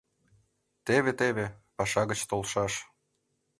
[0.85, 1.45] —Теве-теве
[1.77, 2.73] паша гыч толшаш.